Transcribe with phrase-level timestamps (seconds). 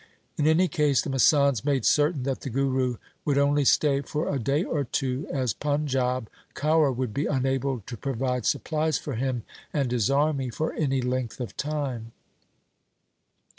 [0.35, 4.39] In any case the masands made certain that the Guru would only stay for a
[4.39, 9.91] day or two, as Panjab Kaur would be unable to provide supplies for him and
[9.91, 12.13] his army for any length of time.